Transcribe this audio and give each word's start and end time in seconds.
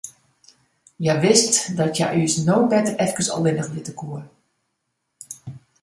Hja 1.03 1.15
wist 1.23 1.53
dat 1.79 1.93
hja 1.97 2.07
ús 2.23 2.33
no 2.47 2.57
better 2.73 2.95
efkes 3.05 3.31
allinnich 3.35 3.71
litte 3.75 3.93
koe. 4.01 4.21